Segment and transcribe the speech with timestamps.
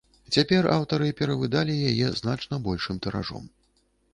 [0.35, 3.45] Цяпер аўтары перавыдалі яе значна большым тыражом.